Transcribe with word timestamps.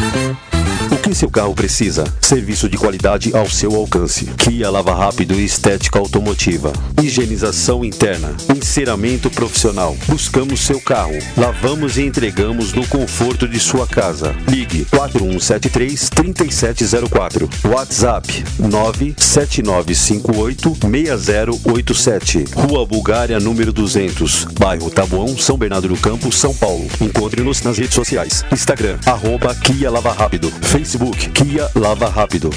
Thank 0.00 0.38
you. 0.38 0.49
Que 1.10 1.16
seu 1.16 1.28
carro 1.28 1.52
precisa? 1.54 2.04
Serviço 2.20 2.68
de 2.68 2.76
qualidade 2.76 3.36
ao 3.36 3.50
seu 3.50 3.74
alcance. 3.74 4.26
Kia 4.38 4.70
Lava 4.70 4.94
Rápido 4.94 5.34
e 5.34 5.44
Estética 5.44 5.98
Automotiva. 5.98 6.72
Higienização 7.02 7.84
interna. 7.84 8.36
Enceramento 8.54 9.28
profissional. 9.28 9.96
Buscamos 10.06 10.60
seu 10.60 10.80
carro. 10.80 11.18
Lavamos 11.36 11.98
e 11.98 12.02
entregamos 12.02 12.72
no 12.72 12.86
conforto 12.86 13.48
de 13.48 13.58
sua 13.58 13.88
casa. 13.88 14.36
Ligue 14.48 14.86
4173 14.90 16.10
3704. 16.10 17.50
WhatsApp 17.64 18.44
97958 18.58 20.76
6087. 20.80 22.44
Rua 22.54 22.86
Bulgária, 22.86 23.40
número 23.40 23.72
200. 23.72 24.44
Bairro 24.58 24.90
Tabuão, 24.90 25.36
São 25.36 25.58
Bernardo 25.58 25.88
do 25.88 25.96
Campo, 25.96 26.30
São 26.30 26.54
Paulo. 26.54 26.86
Encontre-nos 27.00 27.62
nas 27.62 27.78
redes 27.78 27.94
sociais. 27.94 28.44
Instagram, 28.52 28.98
arroba 29.04 29.52
Kia 29.56 29.90
Lava 29.90 30.12
Rápido. 30.12 30.52
Facebook 31.00 31.32
Kia 31.32 31.70
Lava 31.74 32.08
Rápido. 32.10 32.50